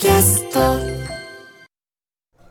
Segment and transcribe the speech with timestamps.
[0.00, 0.58] キャスト。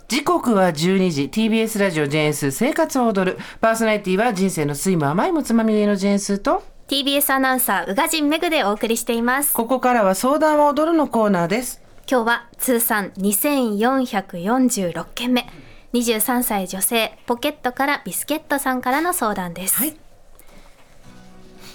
[0.07, 1.23] 時刻は12時。
[1.33, 3.39] TBS ラジオジェーンス生活を踊る。
[3.59, 6.61] パーソナリティは人生の酸いも甘いもつまみれのジェーンスと。
[6.89, 9.55] TBS アナウンサー宇賀神めぐでお送りしています。
[9.55, 11.81] ここからは相談を踊るのコーナーです。
[12.07, 15.47] 今日は通算2446件目。
[15.93, 19.97] 23歳女性ポケットからビスケットさんからの相談です、はい。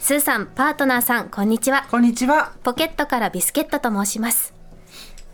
[0.00, 1.88] スーさんパートナーさんこんにちは。
[1.90, 2.52] こんにちは。
[2.62, 4.54] ポケットからビスケットと申します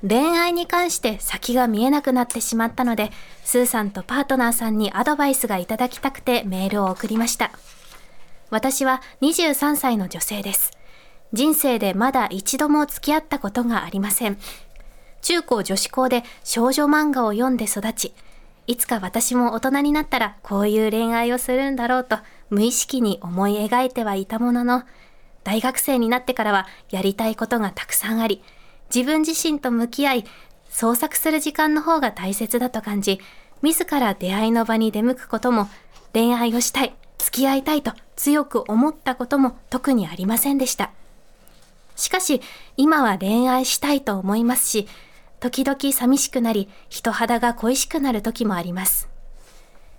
[0.07, 3.11] 恋愛に関して先が見えなくなってしまったので
[3.45, 7.51] スーさんとパートナーさんにアドバイスがいただきたくてメールを送りました。
[8.51, 10.73] 私は23歳の女性です。
[11.33, 14.39] 人生でまだ一度も付き合ったことがありません。
[15.23, 18.15] 中高女子校で少女漫画を読んで育ち
[18.67, 22.19] いつか私も大人になったらこういう恋愛をするんだろうと
[22.51, 24.85] 無意識に思い描いてはいたものの
[25.45, 28.43] 大学生になってからはやりたいことがたくさんあり
[28.95, 30.25] 自分自身と向き合い
[30.69, 33.21] 創作する時間の方が大切だと感じ
[33.63, 35.69] 自ら出会いの場に出向くことも
[36.13, 40.91] 恋愛をしたい付き合いたいと強く思ったことも特にありませんでした。
[41.97, 42.41] しかし
[42.77, 44.89] 今は恋愛したいと思いますし
[45.39, 49.09] 時々寂しくなり人肌が恋しくなる時もあります。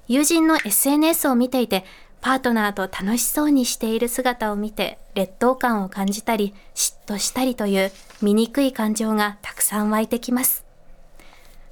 [0.07, 1.85] 友人の SNS を見ていて
[2.21, 7.91] パートナーと楽しそうにしている姿を見て劣等感を感じたり嫉妬したりという
[8.21, 10.63] 醜い感情がたくさん湧いてきます。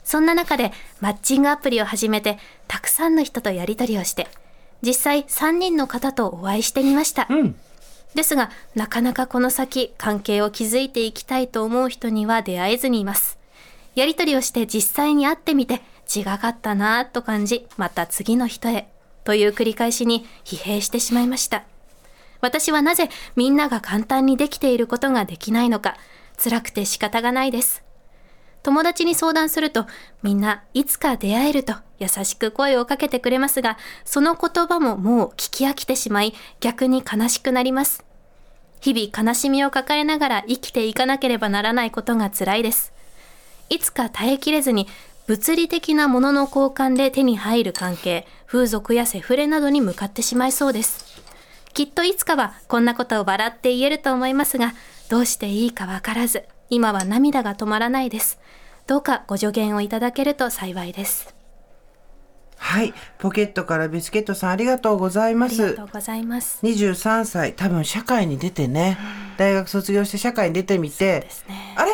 [0.04, 4.28] そんな中でマッチングアプリを始めてたくさんの人とやり取りをして
[4.82, 7.56] 実際3人の方とお会いしてみました、うん。
[8.16, 13.38] ですがなかなかこの先関係を築いていきたいと思う人には出会えずにいます。
[13.94, 15.82] やり取りをして実際に会ってみて
[16.14, 18.88] 違かったなぁと感じまた次の人へ
[19.24, 21.64] という繰り返しに疲弊してしまいました。
[22.42, 25.98] 私はなぜみんなが簡単にできていることができないのか
[26.42, 27.84] 辛くて仕方がないです。
[28.64, 29.88] 友達に相談すると
[30.22, 38.06] みんないつか出会えると優しく声をかけてくれますがその言葉ももう聞き飽きてしまい逆に悲しくなります。
[38.82, 42.94] 日々悲しみを抱えながら生きていかなければならないことが辛いです。
[43.70, 44.88] いつか耐えきれずに
[45.30, 51.22] 物理的なものの交換で手に入る関係風俗やセフレなどに向かってしまいそうです。
[51.76, 54.74] きっといつかはこんなことを笑って言えると思いますが
[55.08, 58.40] どうしていいかわからず今は涙が止まらないです。
[58.88, 61.32] どうかご助言をいただけると幸いです。
[62.58, 62.96] はい。
[63.20, 66.58] ポケットからビスケットさんありがとうございまありがすとうございます。
[66.66, 67.54] 23歳。
[67.54, 68.98] 多分社会に出てね。
[69.38, 71.20] 大学卒業して社会に出てみて。
[71.20, 71.76] ですね。
[71.78, 71.92] あれ？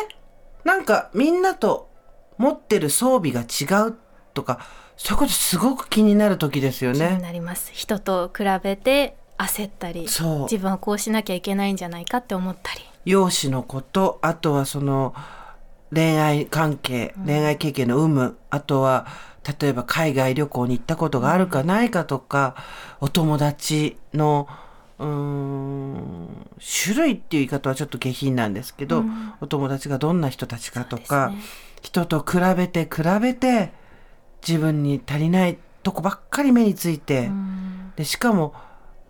[0.64, 1.94] なんかみんなと
[2.38, 3.94] 持ってる装備が違う
[4.34, 4.60] とか
[4.96, 7.18] そういうことすごく気になる時ですよね。
[7.20, 7.70] なります。
[7.72, 10.42] 人と比べて焦ったりそう。
[10.42, 12.80] 自分はこうしなきゃいけないんじゃないかって思ったり。
[13.04, 15.14] 容姿のことあとはその
[15.94, 19.06] 恋愛関係恋愛経験の有無、あとは
[19.60, 22.56] 例えば海外旅行に行ったことがあるかないかとか、
[23.00, 24.48] お友達の
[24.98, 29.04] うーん種類っていう言い方はちょっと下品なんですけど、
[29.40, 31.36] お友達がどんな人たちかとか、ね
[31.86, 33.70] 人と比べて比べて
[34.46, 37.30] 自分に足りないとこばっかり目について、
[37.94, 38.54] でしかも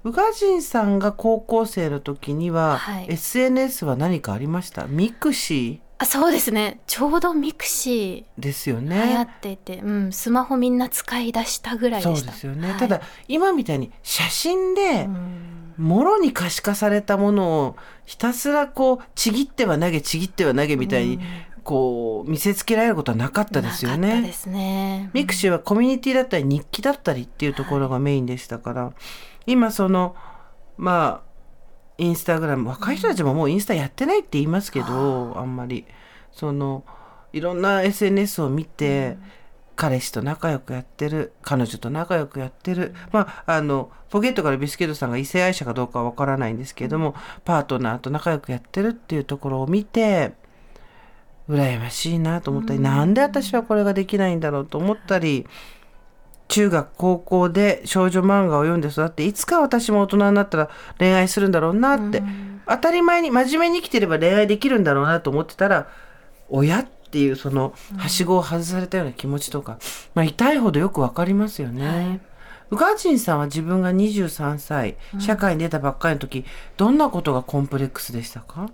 [0.04, 3.06] 宇賀神さんが高校生の時には、はい。
[3.08, 4.86] SNS は何かありました？
[4.86, 6.80] ミクシあそうですね。
[6.86, 9.22] ちょうどミクシーですよー流行ね。
[9.22, 12.30] っていて、うん、スマホみんな使い出したぐらいでした。
[12.30, 12.78] ですよね、はい。
[12.78, 15.62] ただ今みたいに写真でうん。
[15.78, 17.76] もろに可視化されたものを
[18.06, 21.20] ひたすらこうちぎっては投げちぎっては投げみたいに
[21.66, 24.32] こう見せつけられることはなかったですよね。
[24.46, 25.10] ね。
[25.12, 28.92] ミクシーはコミュニティだったり日記だったりっていうところがメインでしたから、
[29.46, 30.14] 今その
[30.76, 31.30] まあ
[31.98, 35.84] インスタグラム若い人たちももうインスタやってないって言いますけど、あんまり。
[36.30, 36.84] その
[37.32, 39.18] いろんな SNS を見て、
[39.74, 50.32] 彼氏と仲良くやってる彼女と仲良くやってるまああのポケットからビスケットさんが異性愛者かどうかはわからないんですけども、パートナーと仲良くやってるっていうところを見て
[51.48, 55.46] 羨ましいなと思ったり、なんで私はこれができないんだろうと思ったり
[56.48, 62.22] 中学高校で少女漫画を読んで育っていつか私も大人になったら恋愛するんだろうなって、
[62.68, 65.88] 当たり前に真面目に生きてれば恋愛できるんだろうなと思ってたら
[66.48, 69.78] 親っていうそのはしごを外されたような気持ちとか、
[70.14, 71.86] まあ、痛いほどよくわかりますよね。
[71.86, 72.20] はい。
[72.70, 76.44] 宇賀神さんは自分が23歳社会に出たばっかりの時、
[76.76, 78.70] どんなことがコンプレックスでしたか？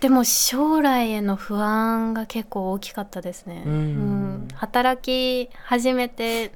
[0.00, 3.62] でも将来への不安が結構大きかったですね。
[3.66, 3.72] うん。
[3.72, 4.48] うん。
[4.54, 6.52] 働き始めて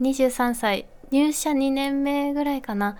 [0.00, 2.98] 23歳入社2年目ぐらいかな。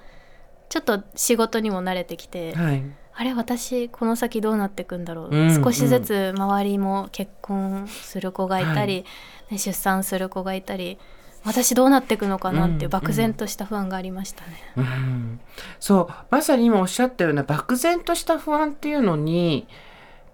[0.69, 2.83] ちょっと仕事にも慣れてきて、はい。
[3.13, 9.05] あれ私この先どうなっていくんだろう、うん少しずつ周りも結婚する子がいたり、
[9.51, 10.99] ね出産する子がいたり
[11.45, 14.51] 私どうなっていくのかなっていう漠然とした不安がありましたね。
[14.77, 15.41] うん。
[15.79, 19.67] そうまさに今おっしゃったような漠然とした不安っていうのに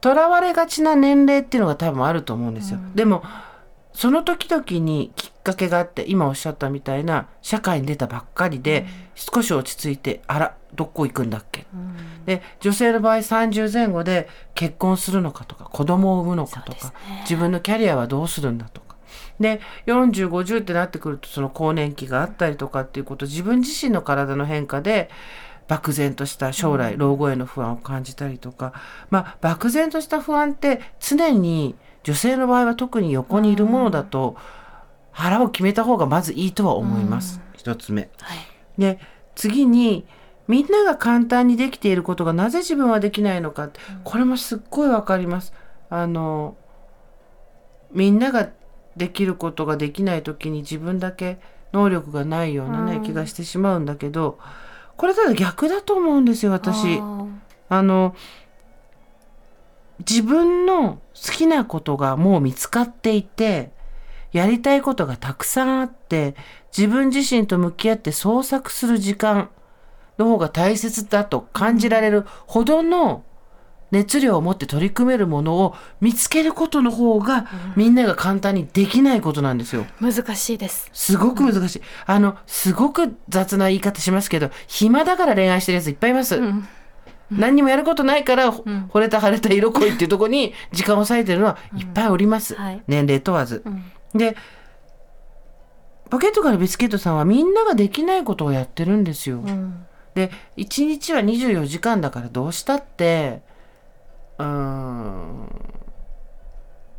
[0.01, 2.79] とらわれがちな年齢っていうのが多分あると思うんですよ。
[2.79, 2.95] うん。
[2.95, 3.23] でも
[3.93, 11.67] その時々にきっかけがあって今おっしゃったみたいな社会に出たばっかりで、少し落ち着いてあらどこ行くんだっけ？
[11.73, 12.25] うん。
[12.27, 16.93] で女性の場合30前後で結婚するのかとか子供を産むのかとか、ね。
[17.23, 18.86] 自分のキャリアはどうするんだとか
[19.41, 25.11] で4050ってなってくるとその更年期があったりとかっていうこと自分自身の体の変化で
[25.69, 28.73] 漠然とした将来老後への不安を感じたりとか、
[29.11, 31.75] まあ漠然とした不安って常に
[32.05, 34.37] 女性の場合は特に横にいるものだと
[35.11, 38.09] 腹を決めた方がまずいいとは思います、一つ目。
[38.21, 38.39] はい。
[38.79, 39.01] で
[39.35, 40.07] 次に
[40.47, 45.53] みんなが簡単にできていることがなぜ自分はできないのかってこれもすっごいわかります。
[45.91, 46.57] あの
[47.93, 48.51] みんなが
[48.97, 51.39] できることができない時に自分だけ
[51.73, 54.39] 能力がないようなね、うん気がしてしまうんだけど
[54.97, 56.99] これただ逆だと思うんですよ私。
[57.01, 57.27] あ
[57.69, 58.15] あの
[59.99, 63.71] 自分の好きなことがもう見つかっていて
[64.33, 66.37] やりたいことがたくさんあって
[66.77, 69.51] 自分自身と向き合って創作する時間
[70.19, 73.25] の方が大切だと感じられるほどの
[73.97, 77.47] 熱量を持って取り組めるものを見つけることの方が
[77.77, 79.87] みんなが簡単にできないことなんですよ。
[80.01, 80.91] ー難しいです。
[80.93, 81.83] すごく難しい。
[82.05, 86.37] あの、すごく雑な言い方しますけど、暇だから恋愛してるやついっぱいいます。
[86.37, 86.69] うん
[87.29, 93.71] 何にもやることないから、ほん惚れた腫れた色恋っていうところに時間を割いてるのはいっぱいおります、はい年齢問わずう。
[93.71, 93.83] ん
[94.17, 94.37] で
[96.09, 99.39] ポケットからビスケットさんはみんなができないことをやってるんですよ。
[99.39, 103.43] うんで1日は24時間だからどうしたって
[104.39, 105.49] うーん。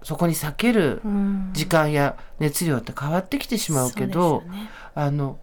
[0.04, 1.50] そこに避けるうん。
[1.54, 4.69] 時間や熱量って変わってきてしまうけど、ね。
[4.95, 5.39] あの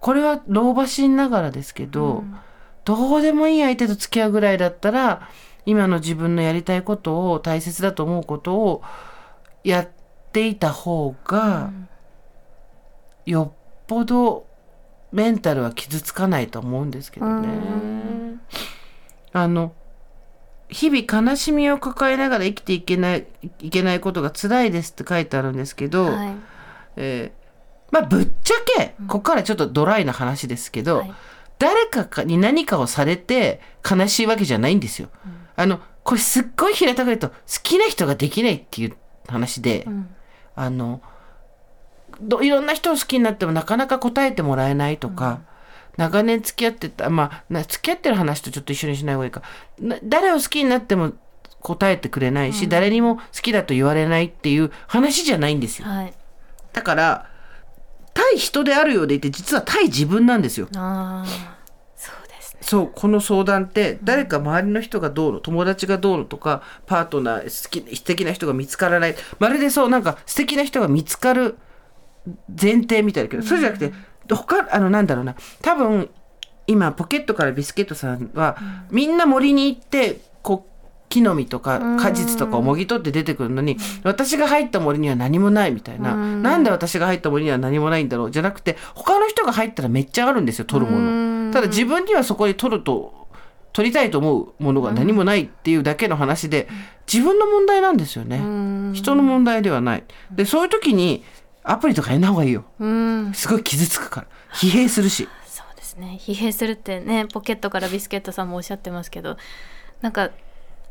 [0.00, 2.36] これは老婆心ながらですけど、うん。
[2.84, 5.28] どうでもいい相手と付き合うぐらいだったら
[5.66, 8.82] 今の自分のやりたいことを大切だと思うことを
[9.62, 9.88] やっ
[10.32, 11.70] ていた方が
[13.26, 14.46] よっぽど
[15.12, 17.48] メンタルは傷つかないと思うんですけどね。
[17.48, 18.40] うん。
[19.32, 19.72] あの
[20.70, 23.26] 日々悲しみを抱えながら生きていけない
[23.60, 26.34] いけないことが辛いですって書いてあるんですけど、はい。
[26.96, 27.40] えー
[27.92, 31.14] まあぶっちゃけここからちょっとドライな話ですけど、はい。
[31.58, 35.08] 誰かかに何かをされて悲しいわけじゃないんですよ。
[35.56, 38.96] あのこれすっごい平たく言うと好きな人ができないっていう
[39.26, 40.08] 話で、うん。
[40.54, 41.02] あの
[42.20, 45.40] どいろんな人を好きになってもなかなか答えてもらえないとか、
[46.00, 49.42] 長年付き合ってたまあな付き合ってる話とちょっと一緒にしない方がいいか。
[49.78, 51.12] な誰を好きになっても
[51.60, 55.86] 答えてくれないし、誰にも好きだと言われないっていう話じゃないんですよ。
[55.86, 56.14] はい。
[56.72, 57.26] だから
[58.14, 60.68] 対人であるようでいて実は対自分なんですよ。
[60.74, 61.58] ああ
[61.96, 62.60] そうですね。
[62.62, 69.16] そうこの相談って誰か周りの人がどうの友達がどうのとかパートナー好き素敵な人が見つからない。
[69.38, 71.58] まるでそうなんか素敵な人が見つかる
[72.48, 73.92] 前提みたいだけど、そうじゃなくて
[74.36, 75.34] 他あのなんだろうな。
[75.62, 76.10] 多分
[76.66, 78.56] 今ポケットからビスケットさんは、
[78.90, 80.70] みんな森に行ってこう
[81.08, 86.42] 木の実とか果実とかをもぎ取って出てくるのに、私が入った森には何もないみたいな、うん。
[86.42, 91.04] なんで私が入った森には何もないんだろうじゃなくて他の人が入ったらめっちゃあるんですよ取るもの。
[91.04, 91.50] うん。
[91.52, 93.28] ただ自分にはそこに取ると
[93.72, 96.68] 取りたいと思うものが何もないっていうだけの話で、
[97.12, 98.92] 自分の問題なんですよね、うん。
[98.94, 100.04] 人の問題ではない。
[100.30, 101.24] でそういう時に
[101.62, 102.64] アプリとかやんない方がいいよ。
[102.78, 103.32] うん。
[103.34, 104.26] すごい傷つくから。
[104.52, 105.28] 疲弊するし。
[105.46, 106.18] そうですね。
[106.20, 109.36] 疲弊するってねポケットからビスケットさんもおっしゃってますけど
[110.00, 110.30] なんか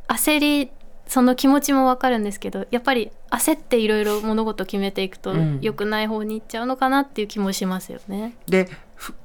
[0.08, 0.72] 焦り
[1.08, 5.60] その気持ちもわかるんですけどやっぱり焦っていろいろ物事決めていくとうん。
[5.62, 8.36] 良くない方に行っちゃうのかなっていう気もしますよね。
[8.48, 9.16] でふ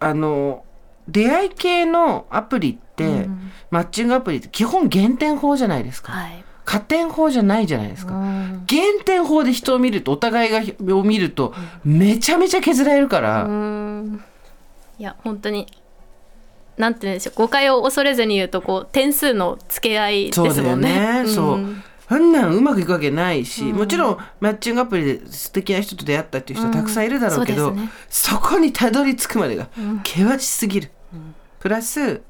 [0.00, 0.64] あの
[1.08, 3.52] 出会い系のアプリって、うん。
[3.70, 6.44] マッチングアプリって基本減点法じゃないですか、はい。
[6.64, 8.64] 加点法じゃないじゃないですか、うん。
[8.66, 11.54] 減点法で人を見るとお互いがを見ると
[11.84, 14.24] めちゃめちゃ削られるから、うん。
[14.98, 15.66] いや本当に
[16.76, 17.34] なんて言うんでしょう。
[17.36, 20.54] 誤解を恐れずに言うとこう点数の付け合いですもんね。
[20.54, 20.76] そうだよ
[21.22, 21.28] ね。
[21.28, 21.58] そう。
[21.58, 27.90] んあんなんうまくいくわけないし、もちろんマッチングアプリで素敵な人と出会ったっていう人はたくさんいるだろうけど、うんそね。
[28.10, 29.68] そこにたどり着くまでが
[30.04, 30.90] 険しすぎる。
[31.60, 32.22] プラス、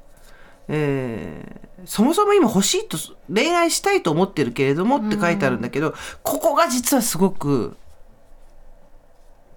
[0.67, 2.97] えーそもそも今欲しいと
[3.33, 7.75] 恋愛したいと思ってるけれどもって書いてあるんだけど、ここが実はすごく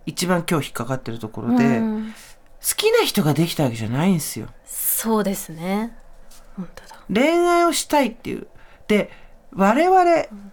[0.05, 2.15] 一番今日引っかかってるところで、うん。
[2.61, 4.49] 好きな人ができたわけじゃないんですよ。
[4.67, 5.97] そうですね。
[6.57, 7.01] 本当だ。
[7.13, 8.49] 恋愛をしたいっていう。
[8.89, 9.11] で
[9.53, 10.05] 我々、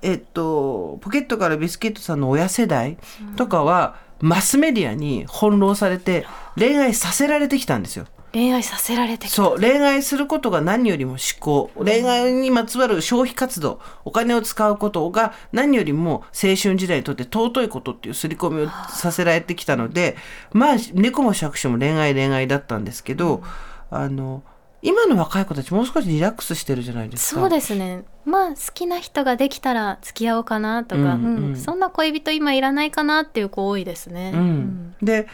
[0.02, 2.98] えっと、ポケットからビスケットさんの親世代
[3.36, 6.26] とかは、マスメディアに翻弄されて
[6.58, 8.06] 恋愛させられてきたんですよ。
[8.36, 11.72] 恋愛させられてそう恋愛することが何よりも思考。
[11.76, 13.80] 恋愛にまつわる消費活動。
[14.04, 20.18] お金を使うことが何よりも青春時代にとって尊いことっていう刷り込みをさせられてきたので
[20.52, 23.42] まあ猫も杓子も恋愛恋愛だったんですけど、
[23.90, 24.44] あの
[24.82, 27.42] 今の若い子たちもう少しリラックスしてるじゃないですか。
[27.42, 28.04] そうですね。
[28.26, 31.38] まあ好きな人ができたら付き合おうかなとか、うんうん。
[31.38, 31.56] うん。
[31.56, 34.96] そんな恋人今いらないかなっていう子多いですね、うん。
[35.02, 35.28] で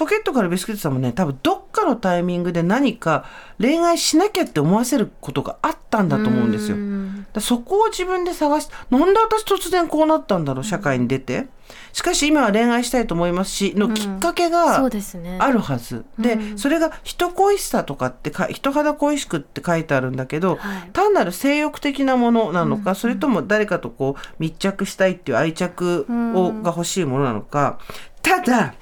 [0.00, 3.26] ポケットからビスケットさんもね多分どっかのタイミングで何か
[3.60, 6.76] 恋愛しなきゃって思わせることがあったんだと思うんですよ。
[6.78, 7.26] ん。
[7.30, 11.48] だそこを自分で探しなんで私突然こうなったんだろう社会に出て。
[11.92, 14.90] しかし今は恋愛したいと思いますしのきっかけそが
[15.38, 16.06] あるはず。
[16.18, 16.58] で、うん。
[16.58, 20.90] それが人恋しさとかってか人肌恋しくって書いてあるんだけど、はい。
[20.94, 22.96] 単なる性欲的なものなのか、うん。
[22.96, 26.62] それとも誰かとこう密着したいっていう愛着を、うん。
[26.62, 27.78] が欲しいものなのか。
[28.22, 28.74] ただ、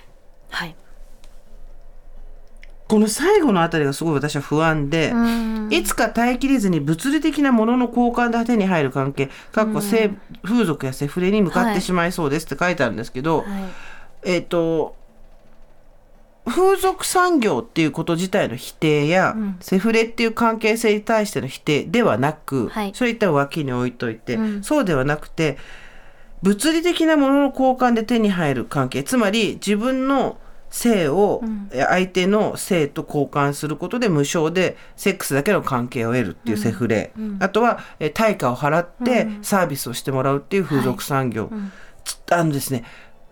[0.51, 0.77] はい
[2.89, 5.69] この最後のあたりがすごい私は不安で、うん。
[5.71, 10.11] いつか耐えきれずに物理的なものの交換で手に入る関係、かっこ性
[10.43, 13.47] 風俗やセフレに向かってしまいそうですって書いてあるんですけど、はい。
[14.25, 14.97] えっ、と、
[16.47, 19.57] 風俗産業っていうこと自体の否定や、うん。
[19.61, 22.93] セフレっていう関係性に対しての否定ではなく、はい。
[22.95, 24.65] それ一旦脇に置いといて、うん。
[24.65, 25.59] そうではなくて、
[26.43, 30.39] 物理的なものの交換で手に入る関係、つまり自分の
[30.71, 31.69] 性をうん。
[31.71, 37.37] 相手の性と交換することで無償でセックスだけの関係を得るっていうセフレ、うん。
[37.41, 39.45] あとはえ対価を払ってうん。
[39.45, 41.73] サービスをしてもらうっていう風俗産業、うん。
[42.05, 42.85] つあのですね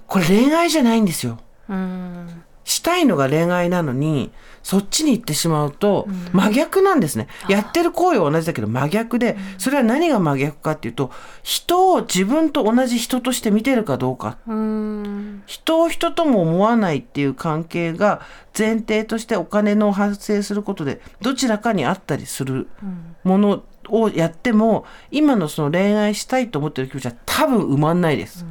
[0.06, 1.38] これ恋愛じゃないんですよ。
[1.68, 4.32] うんしたいのが恋愛なのに
[4.64, 11.12] そっちに行ってしまうと真逆なんですね、やってる行為は同じだけど真逆でそれは何が真逆かっていうと
[11.44, 14.38] 人を自分と同じ人として見てるかどうか。
[14.48, 15.42] うん。
[15.46, 18.20] 人を人とも思わないっていう関係が
[18.58, 23.16] 前提としてお金の発生することでどちらかにあったりするうん。
[23.22, 28.44] ものをやっても今のその恋愛したいと思ってる気持ちは多分埋まんないです。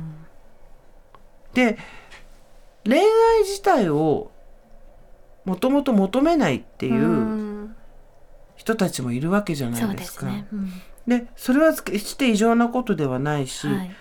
[1.53, 1.77] で
[2.85, 4.31] 恋愛自体を
[5.43, 7.75] もともと求めないっていううん。
[8.55, 10.71] 人たちもいるわけじゃなそいうですすね、うん。
[11.07, 13.91] でそれは決して異常なことではないし、はい。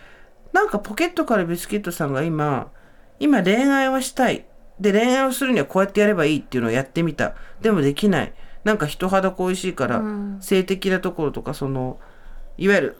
[0.53, 2.71] なんかポケットからビスケットさんが今
[3.19, 4.47] 今恋愛はしたい。
[4.81, 7.35] で恋愛をするにはこうやってやればいいっていうのをやってみた。
[7.61, 8.33] でもできない。
[8.64, 10.38] なんか人肌恋しいから、うん。
[10.41, 11.99] 性的なところとかその
[12.57, 12.97] いわゆる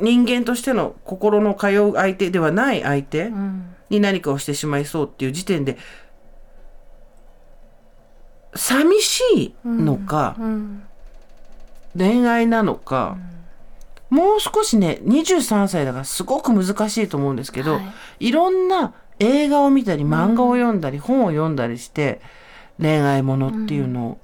[0.00, 5.76] 人間としての心の通う相手ではない相手うんに何かをしてしまいそうっていう時点で
[8.54, 10.82] 寂しいのか、うん
[11.96, 13.16] 恋愛なのか、
[14.10, 17.80] もう少しね23歳だからすごく難しいと思うんですけど、は
[18.20, 18.28] い。
[18.28, 22.20] いろんな映画を見たり漫画を読んだり、本を読んだりして
[22.78, 24.18] 恋愛ものっていうのを、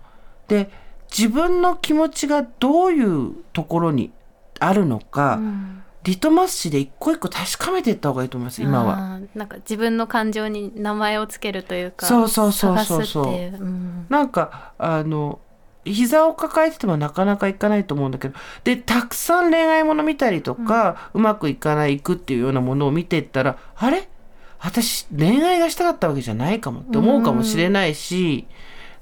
[0.48, 0.70] で
[1.10, 4.12] 自分の気持ちがどういうところに
[4.60, 9.20] あるのか、うんリトマス紙で一個一個確かめていった方がいいと思います今は。
[9.34, 13.24] なんか自分の感情に名前をつけるというかそうそうそうそうそう。
[13.24, 14.06] 探すっていう、うん。
[14.08, 15.38] なんかあの
[15.84, 18.34] 膝を抱えててもなかなかいかないと思うんだけど。
[18.64, 24.08] でたくさん恋愛もの見たりとか、うまくいかないいくっていうようなものを見ていったらあれ？
[24.58, 28.46] 私恋愛がしたかったわけじゃないかもって思うかもしれないし、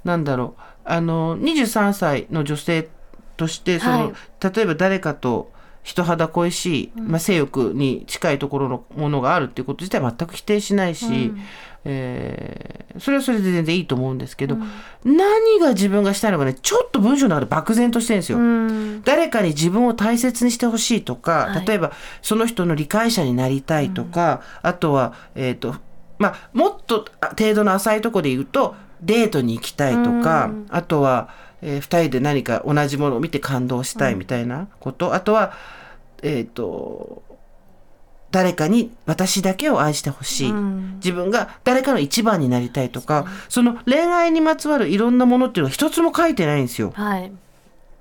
[0.04, 0.62] なんだろう。
[0.86, 2.88] あの23歳の女性
[3.36, 4.12] としてその、はい。
[4.54, 5.52] 例えば誰かと
[5.82, 11.40] 人肌恋しい、まあ、性欲に近いところのものがあるっていうこと自体は全く否定しないし、うん。
[11.84, 14.56] えーそれはそれで全然いいと思うんですけど、
[15.04, 18.38] 何が自分がしたいのかねちょっと文章の中で漠然としてるんですよ。
[18.38, 19.02] うん。
[19.02, 21.66] 誰かに自分を大切にしてほしいとか、はい。
[21.66, 25.76] 例えばその人の理解者になりたいとか、あとは、えっ、と、
[26.18, 30.66] まあ、もっとあ程度の浅いところで言うと、デートに行きたいとか、うん。
[30.68, 31.30] あとは、
[31.62, 35.54] えー二人で何か同じものを見て感動したいみたいなこと、あとは、
[36.22, 37.22] えっ、と、
[38.30, 40.50] 誰かに私だけを愛してほしい。
[40.50, 46.92] うん自分が誰かの一番になりたいとか、その恋愛にまつわるいろんなものっていうのは一つも書いてないんですよ。
[46.94, 47.32] はい、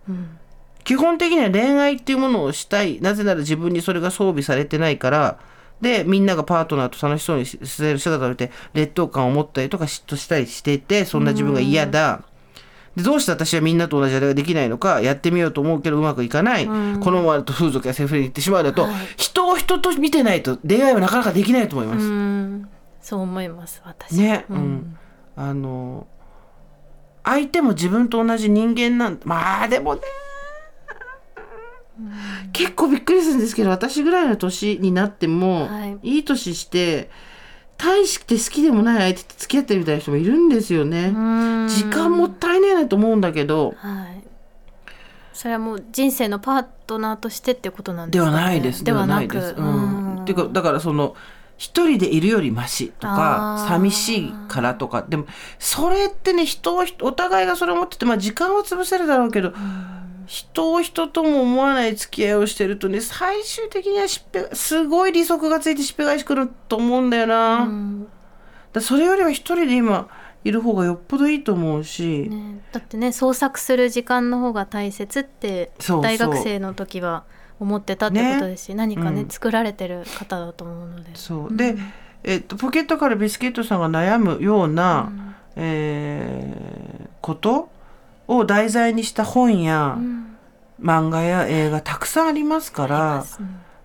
[0.10, 0.40] うん
[0.84, 3.00] 基本的には恋愛っていうものをしたい。
[3.00, 5.38] なぜなら自分にそれが装備されてないから、
[5.82, 12.24] で、みんながパートナーと楽しそうにしてる姿を見て、劣等感を持ったりとか嫉妬したりしていて、そんな自分が嫌だ。
[13.00, 16.66] でどうして私はみんなと同じあれができないのか、やってみようと思うけどうまくいかない。
[16.66, 17.00] うん。
[17.00, 18.94] このままだと風俗やセフレに行ってしまうだと、はい。
[19.18, 22.06] 人を人と見てないと恋愛はなかなかできないと思います。
[22.06, 22.70] うん。
[23.02, 24.18] そう思います私。
[24.18, 24.62] ね、ううん。
[24.62, 24.98] ん、
[25.36, 26.08] あの
[27.24, 30.02] 相手も自分と同じ人間なんまあでもね
[32.54, 36.00] 結構びっくりするんですけど私ぐらいの年になっても、はい。
[36.02, 37.10] い、い年して
[37.80, 41.08] 大して好きでもない相手と付き合ってるみたいな人もいるんですよね。
[41.70, 43.74] 時間もったいねえなと思うんだけど。
[43.78, 44.24] はい。
[45.34, 48.84] それはもう人生のパートナーとしてってことなんでか、ね、ですはないです。
[48.84, 49.56] ではないです。
[49.58, 50.16] ううん。
[50.18, 50.22] ん。
[50.24, 51.16] っていうかだからその
[51.58, 55.06] 一人でいるよりマシとか寂しいからとか。
[55.08, 55.26] でも
[55.58, 59.54] それってね人をお互いがそれを持っててまあ時間は潰せるだろうけど、
[60.30, 67.64] 人を人とも思わない付き合いをしてるとね最終的にはしっぺすごい利息がついてしっぺ返しくると思うんだよな。
[67.64, 68.08] うん。
[68.72, 70.08] だそれよりは一人で今
[70.44, 72.30] いる方がよっぽどいいと思うし。
[72.30, 75.72] ね、だってね創作する時間の方が大切って
[76.04, 77.24] 大学生の時は
[77.60, 79.30] 思ってたってことですし、何かね、うん。
[79.30, 81.10] 作られてる方だと思うので。
[81.16, 81.58] そう。
[81.58, 81.76] で、
[82.24, 85.12] えっと、ポケットからビスケットさんが悩むような、
[85.56, 87.70] えーこと
[88.30, 90.26] を題材にした本や、うん。
[90.82, 93.26] 漫画や映画たくさんありますから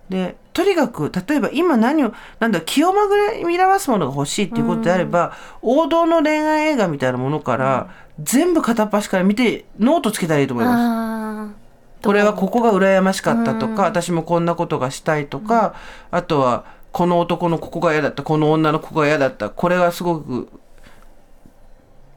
[0.07, 7.89] でとにかく例えば今何をなんだ気をまぐれ見わすものが欲しいっていうことであれば、王道の恋愛映画みたいなものから、
[8.23, 11.55] 全部片っ端から見てノートつけたらいいと思います。
[12.01, 13.79] これはここが羨ましかったとか、うん。
[13.79, 15.75] 私もこんなことがしたいとか、
[16.11, 20.49] あとはこの男のここが嫌だったこの女のここが嫌だったこれはすごく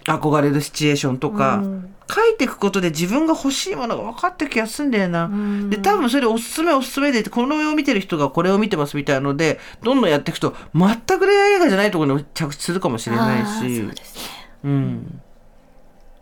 [0.08, 1.94] 憧れるシチュエーションとか、うん。
[2.10, 5.26] 書いていくことで自分が欲しいものが分かってる気がするんだよな。
[5.26, 5.68] うん。
[5.68, 13.80] で多分それおすすめおすすめでこの絵を見てる人がこれを見てますみたいなのでどんどんやっていくと全く恋愛映画じゃないところに着地するかもしれないし。
[13.80, 14.22] そうですね。
[14.64, 15.20] うん、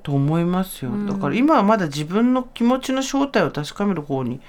[0.02, 1.06] と思いますよ、うん。
[1.06, 4.40] だから今はまだ自分の気持ちの正体を確かめる方に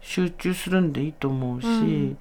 [0.00, 2.18] 集中するんでいいと思うし、うん。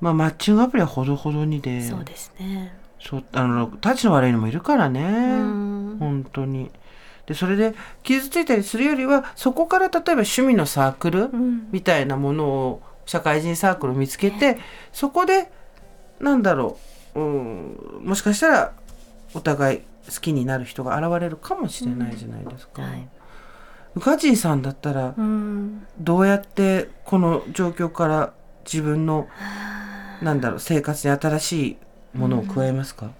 [0.00, 1.80] まあマッチングアプリはほどほどにで。
[1.80, 2.79] そうですね。
[3.00, 5.96] そうあの立ちの悪いのもいるからね、うん。
[5.98, 6.70] 本当に。
[7.26, 11.68] でそれで傷ついたりするよりはそこから例えば趣味のサークルうん。
[11.70, 14.58] みたいなものを社会人サークルを見つけて
[14.92, 15.50] そこで
[16.20, 16.78] なんだろ
[17.14, 18.72] う、うん、もしかしたら
[19.34, 19.80] お互い
[20.12, 22.82] 好きになる人が現れるかもしれないじゃないですか。
[22.82, 22.88] うん。
[22.88, 23.08] はい。
[23.96, 25.86] 宇賀神さんだったらうん。
[25.98, 28.32] どうやってこの状況から
[28.64, 29.28] 自分の
[30.20, 31.76] なんだろう生活に新しい
[32.14, 33.10] ものを加えますか、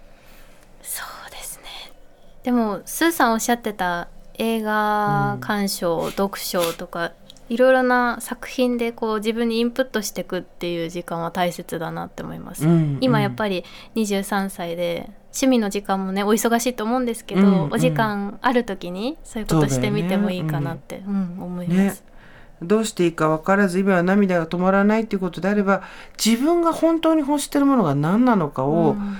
[0.81, 1.93] そうですね。
[2.43, 7.11] でもスーさんおっしゃってた映画鑑賞、読書とか
[7.51, 12.65] いろいろな作品でこう自分にインプットしていくっていう時間は大切だなって思います。
[12.65, 22.03] うんり今やっぱり23歳で趣味の時間もねお忙しいと思うんですけど、うんうんお時間ある時にそういうことしてみてもいいかなってう、ん、思いまねす。
[22.61, 25.83] どうしていいか分からず今は涙が止まらないっていうことであれば
[26.23, 29.17] 自分が本当に欲してるものが何なのかを、うん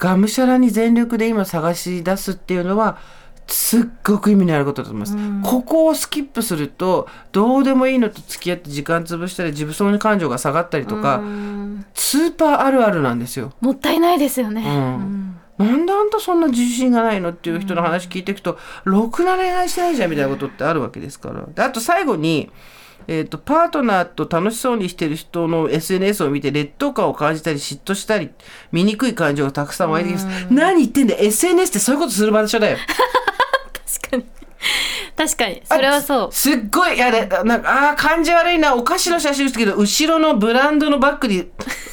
[0.00, 2.98] がむしゃらに全力で今探し出すっていうのは
[3.46, 5.14] すっごく意味のあることだと思います。
[5.16, 13.52] うんここをスキップするとどうでもいいのと付き合って時間潰したり自分尊感情が下がったりとか、うんスーパーあるあるなんですよ。
[13.60, 14.62] もったいないですよね。
[14.66, 21.44] うんうんなんであんたそんな自信がないのっていう人の話聞いていくと、ろくな恋愛してないじゃんみたいなことってあるわけですから。
[21.54, 22.50] であと最後に、
[23.06, 28.30] えー、とパートナーと楽しそうにしてる人の SNS を見て劣等感を感じたり嫉妬したり
[28.72, 30.26] 醜い感情がたくさん湧いてきます。
[30.50, 32.78] 何言ってんだよ SNS ってそういうことする場所だよ。
[34.00, 34.24] 確かに
[35.16, 36.28] 確かにそれはそう。
[36.32, 41.48] すっごいやれなんかあー感じ悪いなお菓子の写真ですけど後ろのブランドのバッグに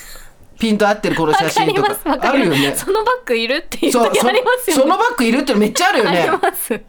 [0.60, 2.74] ピント合ってるこの写真とかあるよね。
[2.76, 4.84] そのバッグいるっていう時ありますよね。
[4.84, 6.22] そのバッグいるってのめっちゃあるよね。
[6.22, 6.82] あります。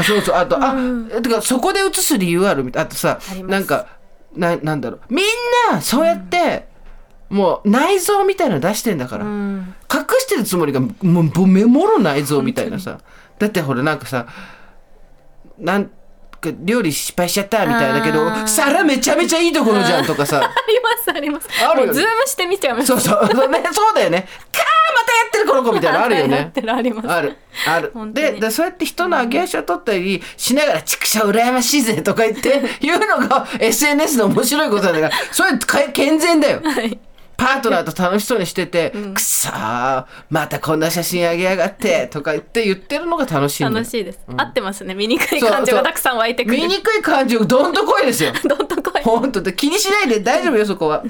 [0.00, 0.34] あそうそう。
[0.36, 0.74] あと、あ
[1.22, 2.82] てかそこで写す理由あるみたい。
[2.84, 3.86] あとさなんか
[4.34, 5.14] ななんだろう。
[5.14, 5.26] みん
[5.70, 6.68] なそうやって、
[7.28, 9.74] もう内臓みたいなの出してんだから、うん。
[9.92, 12.98] 隠してるつもりがもうメモろ内臓みたいなさ。
[13.38, 14.26] だってほらなんかさ
[15.58, 15.86] なん
[16.40, 20.38] か料理失敗しちゃったみたいだけど皿めちゃめちゃいいところじゃんとかさ。
[20.44, 21.48] ありますあります。
[21.64, 22.86] あるズームして見ちゃいます。
[22.86, 23.28] そうそう。
[23.30, 23.62] そうね。
[23.72, 24.26] そうだよね
[25.06, 27.08] たやってるこの子みたいなのあるよ やねってるあります。
[27.10, 27.36] ある。
[27.66, 27.92] ある。
[28.12, 36.60] ででそうやって人の揚げ足を取ったりしながら「畜生羨ましいぜ」とか言って言うのが SNS の面白いことなんだから それか健全だよ。
[36.62, 36.98] はい。
[37.36, 44.18] パートナーと楽しそうにしてて「くっそーまたこんな写真あげやがって」とか言って言ってるのが楽しい楽しいです。
[44.36, 44.94] 合ってますね。
[44.94, 46.58] 醜い感情がたくさん湧いてくる。
[46.58, 48.32] 醜い感情どんとこいですよ。
[48.44, 49.02] どんとこい。
[49.02, 51.02] 本当で気にしないで大丈夫よそこは